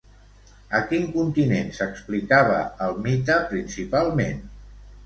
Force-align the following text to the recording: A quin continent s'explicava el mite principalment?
A 0.79 0.79
quin 0.91 1.05
continent 1.17 1.69
s'explicava 1.81 2.59
el 2.89 2.99
mite 3.07 3.39
principalment? 3.55 4.47